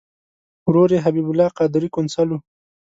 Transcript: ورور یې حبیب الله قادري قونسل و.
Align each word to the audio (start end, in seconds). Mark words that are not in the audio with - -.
ورور 0.67 0.89
یې 0.95 1.03
حبیب 1.05 1.27
الله 1.29 1.49
قادري 1.57 1.89
قونسل 1.95 2.29
و. 2.31 2.39